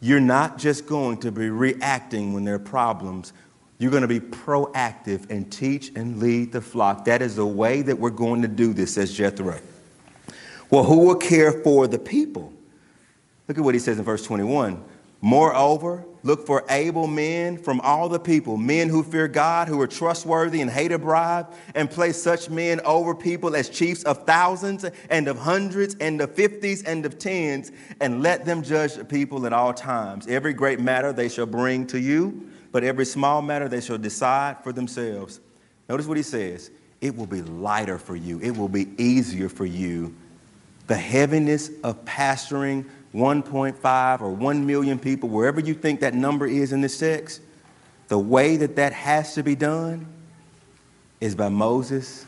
[0.00, 3.34] You're not just going to be reacting when there are problems.
[3.76, 7.04] You're going to be proactive and teach and lead the flock.
[7.04, 9.60] That is the way that we're going to do this, says Jethro.
[10.70, 12.50] Well, who will care for the people?
[13.46, 14.82] Look at what he says in verse 21.
[15.22, 19.86] Moreover, look for able men from all the people, men who fear God, who are
[19.86, 24.86] trustworthy and hate a bribe, and place such men over people as chiefs of thousands
[25.10, 29.44] and of hundreds and of fifties and of tens, and let them judge the people
[29.44, 30.26] at all times.
[30.26, 34.62] Every great matter they shall bring to you, but every small matter they shall decide
[34.62, 35.40] for themselves.
[35.88, 36.70] Notice what he says
[37.02, 40.14] it will be lighter for you, it will be easier for you.
[40.86, 46.72] The heaviness of pastoring 1.5 or 1 million people, wherever you think that number is
[46.72, 47.40] in this text,
[48.08, 50.06] the way that that has to be done
[51.20, 52.26] is by Moses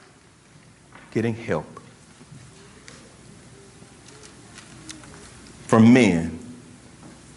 [1.13, 1.67] getting help
[5.67, 6.39] from men,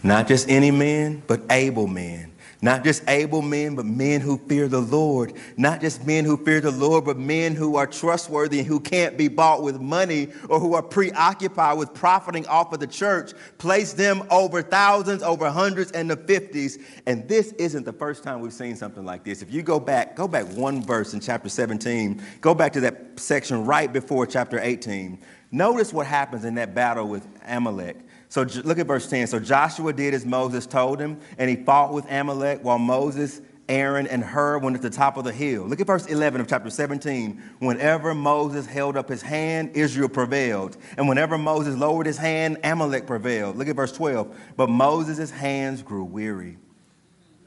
[0.03, 2.31] not just any men, but able men
[2.65, 5.34] not just able men, but men who fear the Lord.
[5.56, 9.19] Not just men who fear the Lord, but men who are trustworthy and who can't
[9.19, 13.34] be bought with money or who are preoccupied with profiting off of the church.
[13.60, 16.80] Place them over thousands, over hundreds, and the fifties.
[17.06, 19.43] And this isn't the first time we've seen something like this.
[19.43, 23.19] If you go back, go back one verse in chapter 17, go back to that
[23.19, 25.19] section right before chapter 18.
[25.51, 27.97] Notice what happens in that battle with Amalek.
[28.36, 29.28] So look at verse 10.
[29.28, 34.08] So Joshua did as Moses told him, and he fought with Amalek while Moses, Aaron,
[34.08, 35.63] and Hur went at the top of the hill.
[35.63, 37.41] Look at verse 11 of chapter 17.
[37.60, 40.76] Whenever Moses held up his hand, Israel prevailed.
[40.98, 43.56] And whenever Moses lowered his hand, Amalek prevailed.
[43.56, 44.38] Look at verse 12.
[44.58, 46.58] But Moses' hands grew weary.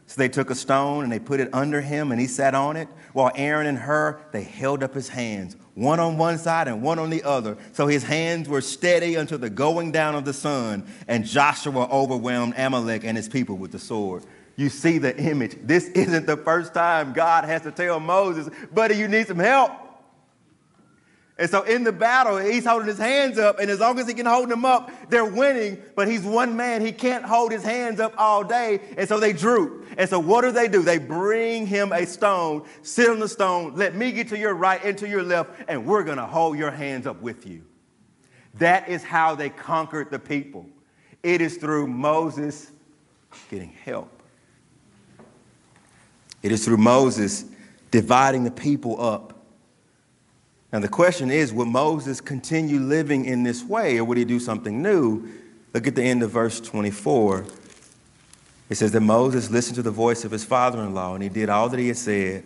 [0.07, 2.79] So they took a stone and they put it under him, and he sat on
[2.79, 6.83] it, while Aaron and Hur, they held up his hands one on one side and
[6.83, 7.57] one on the other.
[7.73, 12.55] So his hands were steady until the going down of the sun, and Joshua overwhelmed
[12.57, 14.25] Amalek and his people with the sword.
[14.57, 15.57] You see the image.
[15.63, 19.71] This isn't the first time God has to tell Moses, buddy, you need some help.
[21.39, 24.15] And so in the battle, he's holding his hands up, and as long as he
[24.15, 25.81] can hold them up, they're winning.
[25.95, 29.33] But he's one man, he can't hold his hands up all day, and so they
[29.33, 29.87] droop.
[29.97, 30.83] And so what do they do?
[30.83, 34.85] They bring him a stone, sit on the stone, let me get to your right
[34.85, 37.63] and to your left, and we're gonna hold your hands up with you.
[38.55, 40.67] That is how they conquered the people.
[41.23, 42.73] It is through Moses
[43.49, 44.23] getting help.
[46.43, 47.45] It is through Moses
[47.93, 49.38] dividing the people up
[50.73, 54.39] now, the question is would Moses continue living in this way or would he do
[54.39, 55.27] something new?
[55.73, 57.47] Look at the end of verse 24.
[58.69, 61.31] It says that Moses listened to the voice of his father in law and he
[61.31, 62.45] did all that he had said.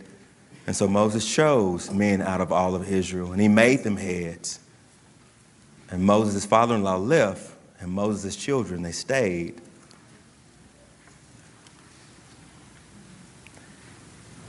[0.69, 4.61] And so Moses chose men out of all of Israel and he made them heads.
[5.91, 9.61] And Moses' father in law left, and Moses' children, they stayed.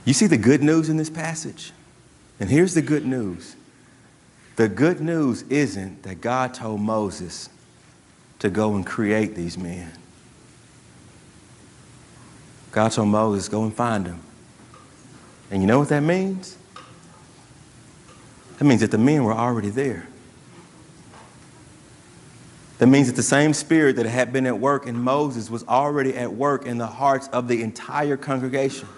[0.06, 1.72] You see the good news in this passage?
[2.40, 3.56] And here's the good news
[4.56, 7.48] the good news isn't that God told Moses
[8.38, 9.90] to go and create these men.
[12.72, 14.20] God told Moses, go and find them.
[15.50, 16.58] And you know what that means?
[18.58, 20.06] That means that the men were already there.
[22.78, 26.16] That means that the same spirit that had been at work in Moses was already
[26.16, 28.88] at work in the hearts of the entire congregation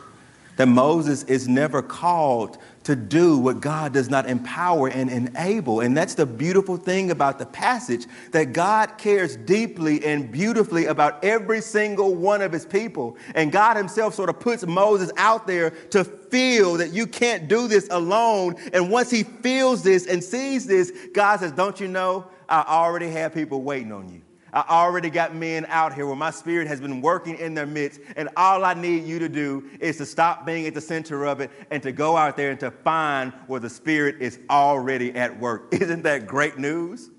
[0.56, 5.80] that Moses is never called to do what God does not empower and enable.
[5.80, 11.24] And that's the beautiful thing about the passage that God cares deeply and beautifully about
[11.24, 13.16] every single one of his people.
[13.34, 17.66] And God himself sort of puts Moses out there to feel that you can't do
[17.66, 18.54] this alone.
[18.72, 22.28] And once he feels this and sees this, God says, Don't you know?
[22.48, 24.22] I already have people waiting on you.
[24.56, 28.00] I already got men out here where my spirit has been working in their midst,
[28.16, 31.40] and all I need you to do is to stop being at the center of
[31.40, 35.38] it and to go out there and to find where the spirit is already at
[35.38, 35.68] work.
[35.74, 37.10] Isn't that great news?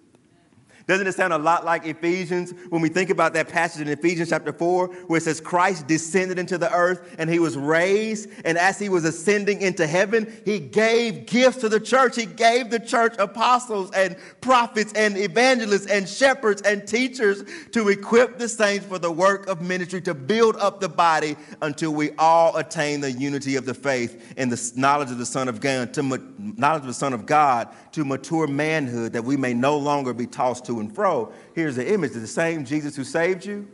[0.88, 4.30] Doesn't it sound a lot like Ephesians when we think about that passage in Ephesians
[4.30, 8.58] chapter 4 where it says Christ descended into the earth and he was raised and
[8.58, 12.16] as he was ascending into heaven, he gave gifts to the church.
[12.16, 18.38] He gave the church apostles and prophets and evangelists and shepherds and teachers to equip
[18.38, 22.56] the saints for the work of ministry to build up the body until we all
[22.56, 26.82] attain the unity of the faith and the knowledge of the Son of God knowledge
[26.82, 27.68] of the Son of God
[27.98, 31.34] to mature manhood that we may no longer be tossed to and fro.
[31.56, 33.68] Here's the image of the same Jesus who saved you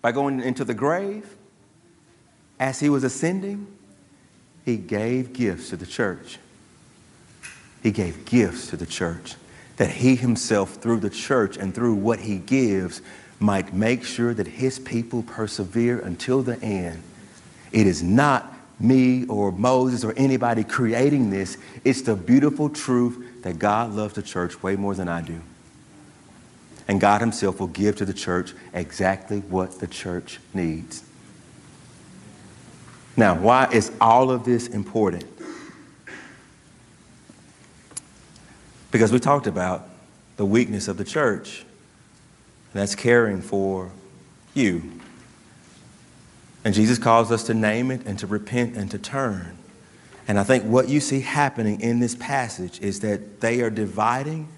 [0.00, 1.36] by going into the grave,
[2.60, 3.66] as he was ascending,
[4.64, 6.38] he gave gifts to the church.
[7.82, 9.34] He gave gifts to the church
[9.76, 13.02] that he himself, through the church and through what he gives,
[13.40, 17.02] might make sure that his people persevere until the end.
[17.72, 23.58] It is not me or Moses or anybody creating this, it's the beautiful truth that
[23.58, 25.40] God loves the church way more than I do.
[26.86, 31.02] And God Himself will give to the church exactly what the church needs.
[33.16, 35.24] Now, why is all of this important?
[38.90, 39.88] Because we talked about
[40.36, 41.64] the weakness of the church,
[42.72, 43.90] and that's caring for
[44.54, 44.98] you.
[46.64, 49.56] And Jesus calls us to name it and to repent and to turn.
[50.26, 54.48] And I think what you see happening in this passage is that they are dividing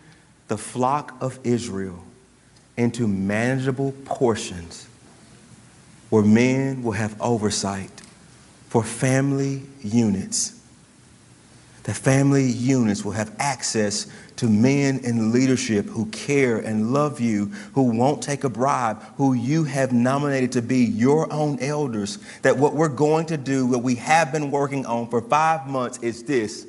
[0.49, 2.05] the flock of Israel
[2.77, 4.89] into manageable portions
[6.09, 8.03] where men will have oversight
[8.69, 10.60] for family units.
[11.91, 17.47] The family units will have access to men in leadership who care and love you,
[17.73, 22.21] who won't take a bribe, who you have nominated to be your own elders.
[22.43, 25.99] That what we're going to do, what we have been working on for five months,
[25.99, 26.65] is this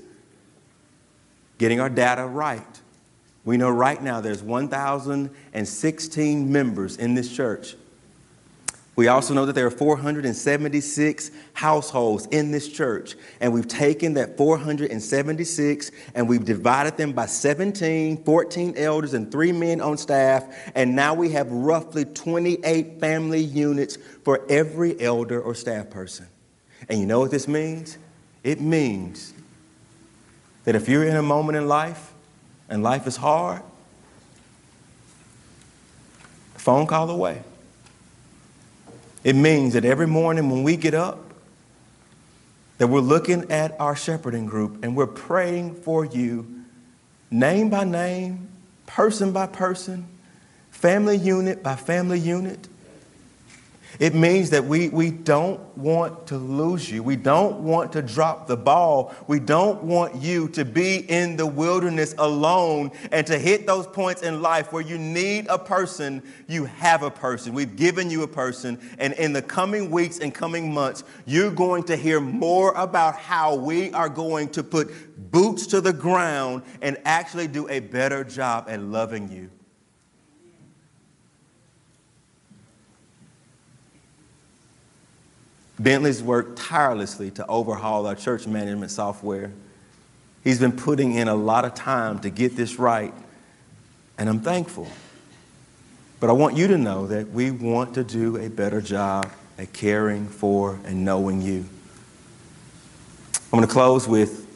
[1.60, 2.82] getting our data right.
[3.46, 7.76] We know right now there's 1,016 members in this church.
[8.96, 14.36] We also know that there are 476 households in this church, and we've taken that
[14.36, 20.44] 476 and we've divided them by 17, 14 elders, and three men on staff,
[20.76, 26.28] and now we have roughly 28 family units for every elder or staff person.
[26.90, 27.98] And you know what this means?
[28.44, 29.34] It means
[30.66, 32.12] that if you're in a moment in life
[32.68, 33.62] and life is hard,
[36.56, 37.42] phone call away.
[39.24, 41.34] It means that every morning when we get up,
[42.78, 46.64] that we're looking at our shepherding group and we're praying for you,
[47.30, 48.50] name by name,
[48.88, 50.08] person by person,
[50.72, 52.68] family unit by family unit,
[54.00, 57.04] it means that we, we don't want to lose you.
[57.04, 59.14] We don't want to drop the ball.
[59.28, 64.22] We don't want you to be in the wilderness alone and to hit those points
[64.22, 67.54] in life where you need a person, you have a person.
[67.54, 68.80] We've given you a person.
[68.98, 73.56] And in the coming weeks and coming months, you're going to hear more about how
[73.56, 78.66] we are going to put boots to the ground and actually do a better job
[78.68, 79.50] at loving you.
[85.82, 89.52] Bentley's worked tirelessly to overhaul our church management software.
[90.44, 93.14] He's been putting in a lot of time to get this right,
[94.18, 94.88] and I'm thankful.
[96.20, 99.74] But I want you to know that we want to do a better job at
[99.74, 101.66] caring for and knowing you.
[103.52, 104.48] I'm going to close with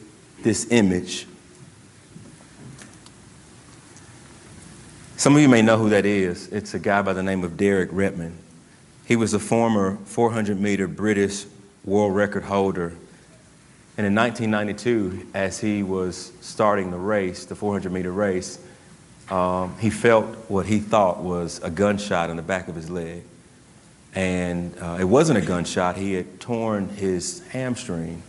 [0.42, 1.26] this image.
[5.16, 6.48] Some of you may know who that is.
[6.48, 8.38] It's a guy by the name of Derek Redmond.
[9.06, 11.46] He was a former 400 meter British
[11.84, 12.92] world record holder.
[13.96, 18.58] And in 1992, as he was starting the race, the 400 meter race,
[19.30, 23.22] um, he felt what he thought was a gunshot in the back of his leg.
[24.14, 28.22] And uh, it wasn't a gunshot, he had torn his hamstring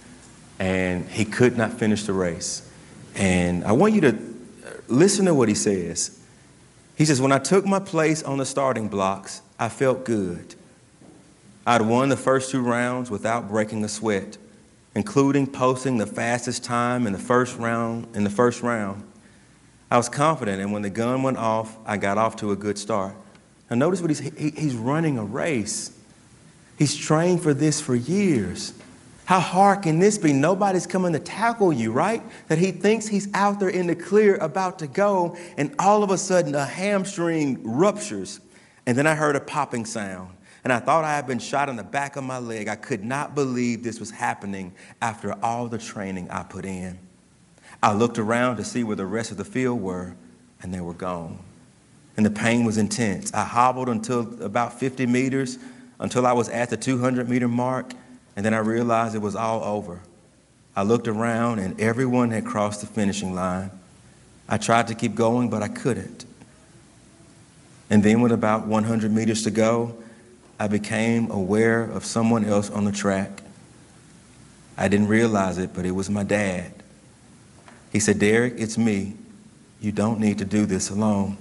[0.60, 2.70] and he could not finish the race.
[3.16, 4.18] And I want you to
[4.88, 6.20] listen to what he says.
[6.96, 10.56] He says, When I took my place on the starting blocks, I felt good.
[11.68, 14.38] I'd won the first two rounds without breaking a sweat,
[14.96, 18.08] including posting the fastest time in the first round.
[18.16, 19.04] In the first round,
[19.92, 22.78] I was confident, and when the gun went off, I got off to a good
[22.78, 23.16] start.
[23.70, 25.92] Now, notice what he's he, he's running a race.
[26.78, 28.74] He's trained for this for years.
[29.26, 30.32] How hard can this be?
[30.32, 32.24] Nobody's coming to tackle you, right?
[32.48, 36.12] That he thinks he's out there in the clear about to go, and all of
[36.12, 38.40] a sudden a hamstring ruptures.
[38.86, 41.76] And then I heard a popping sound and I thought I had been shot in
[41.76, 42.68] the back of my leg.
[42.68, 46.98] I could not believe this was happening after all the training I put in.
[47.82, 50.16] I looked around to see where the rest of the field were,
[50.62, 51.40] and they were gone.
[52.16, 53.34] And the pain was intense.
[53.34, 55.60] I hobbled until about 50 meters
[56.00, 57.94] until I was at the 200 meter mark,
[58.36, 60.02] and then I realized it was all over.
[60.76, 63.72] I looked around and everyone had crossed the finishing line.
[64.48, 66.26] I tried to keep going, but I couldn't.
[67.90, 69.96] And then, with about 100 meters to go,
[70.60, 73.44] I became aware of someone else on the track.
[74.78, 76.72] I didn't realize it, but it was my dad.
[77.92, 79.14] He said, Derek, it's me.
[79.80, 81.38] You don't need to do this alone.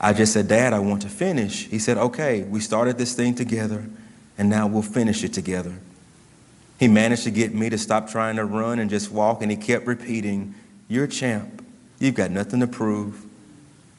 [0.00, 1.66] I just said, Dad, I want to finish.
[1.66, 3.86] He said, Okay, we started this thing together,
[4.36, 5.74] and now we'll finish it together.
[6.78, 9.56] He managed to get me to stop trying to run and just walk, and he
[9.56, 10.54] kept repeating,
[10.88, 11.64] You're a champ.
[11.98, 13.24] You've got nothing to prove.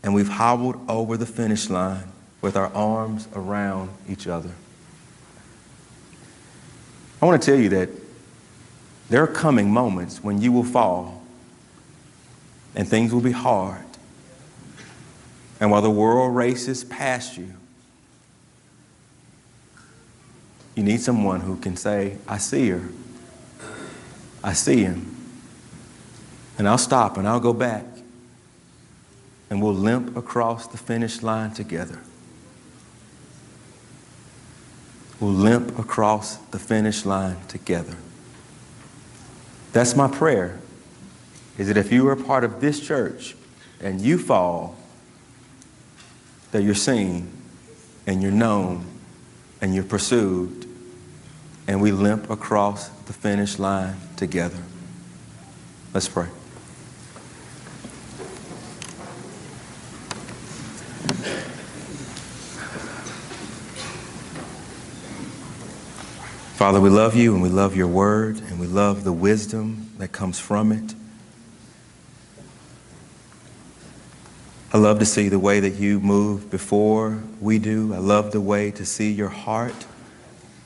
[0.03, 2.11] And we've hobbled over the finish line
[2.45, 4.51] with our arms around each other.
[7.19, 7.89] I want to tell you that
[9.09, 11.23] there are coming moments when you will fall
[12.75, 13.83] and things will be hard.
[15.59, 17.51] And while the world races past you,
[20.75, 22.89] you need someone who can say, I see her.
[24.43, 25.15] I see him.
[26.59, 27.85] And I'll stop and I'll go back.
[29.49, 32.01] And we'll limp across the finish line together.
[35.19, 37.95] We'll limp across the finish line together.
[39.71, 40.59] That's my prayer.
[41.57, 43.35] Is that if you are part of this church
[43.79, 44.77] and you fall,
[46.51, 47.31] that you're seen
[48.07, 48.85] and you're known
[49.61, 50.67] and you're pursued,
[51.67, 54.61] and we limp across the finish line together.
[55.93, 56.27] Let's pray.
[66.75, 70.09] Father, we love you and we love your word and we love the wisdom that
[70.09, 70.93] comes from it.
[74.73, 77.93] I love to see the way that you move before we do.
[77.93, 79.85] I love the way to see your heart.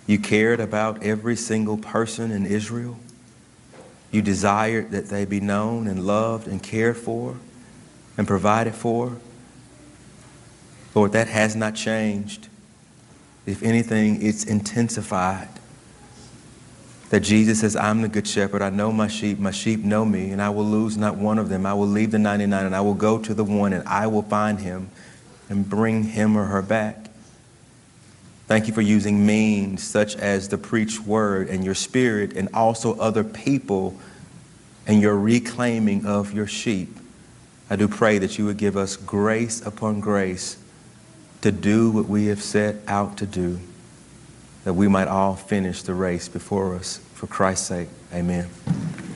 [0.08, 2.98] You cared about every single person in Israel.
[4.10, 7.38] You desired that they be known and loved and cared for
[8.18, 9.16] and provided for.
[10.96, 12.48] Lord, that has not changed.
[13.46, 15.59] If anything, it's intensified
[17.10, 18.62] that Jesus says, I'm the good shepherd.
[18.62, 19.40] I know my sheep.
[19.40, 21.66] My sheep know me, and I will lose not one of them.
[21.66, 24.22] I will leave the 99, and I will go to the one, and I will
[24.22, 24.90] find him
[25.50, 27.08] and bring him or her back.
[28.48, 32.98] Thank you for using means such as the preached word and your spirit, and also
[33.00, 33.98] other people
[34.86, 36.96] and your reclaiming of your sheep.
[37.72, 40.58] I do pray that you would give us grace upon grace
[41.42, 43.60] to do what we have set out to do
[44.70, 47.00] that we might all finish the race before us.
[47.16, 48.48] For Christ's sake, amen.